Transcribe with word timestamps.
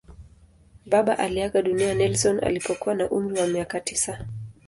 Baba 0.85 1.17
aliaga 1.19 1.61
dunia 1.61 1.93
Nelson 1.93 2.39
alipokuwa 2.43 2.95
na 2.95 3.09
umri 3.09 3.39
wa 3.39 3.47
miaka 3.47 3.79
tisa. 3.79 4.25